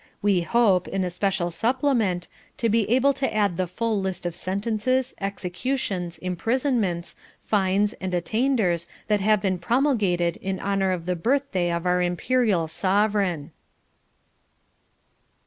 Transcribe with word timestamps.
We 0.23 0.41
hope, 0.41 0.87
in 0.87 1.03
a 1.03 1.11
special 1.11 1.51
supplement, 1.51 2.27
to 2.57 2.69
be 2.69 2.89
able 2.89 3.13
to 3.13 3.31
add 3.31 3.55
the 3.55 3.67
full 3.67 4.01
list 4.01 4.25
of 4.25 4.33
sentences, 4.33 5.13
executions, 5.21 6.17
imprisonments, 6.17 7.15
fines, 7.43 7.93
and 8.01 8.11
attainders 8.11 8.87
that 9.09 9.21
have 9.21 9.43
been 9.43 9.59
promulgated 9.59 10.37
in 10.37 10.59
honour 10.59 10.89
of 10.91 11.05
the 11.05 11.15
birthday 11.15 11.71
of 11.71 11.85
our 11.85 12.01
Imperial 12.01 12.65
Sovereign. 12.65 13.51